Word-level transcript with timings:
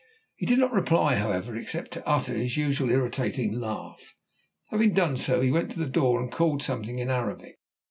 He 0.35 0.47
did 0.47 0.57
not 0.57 0.73
reply, 0.73 1.13
however, 1.17 1.55
except 1.55 1.91
to 1.91 2.07
utter 2.07 2.33
his 2.33 2.57
usual 2.57 2.89
irritating 2.89 3.53
laugh. 3.59 4.15
Having 4.71 4.93
done 4.95 5.15
so 5.15 5.41
he 5.41 5.51
went 5.51 5.69
to 5.73 5.79
the 5.79 5.85
door 5.85 6.19
and 6.19 6.31
called 6.31 6.63
something 6.63 6.97
in 6.97 7.11
Arabic. 7.11 7.59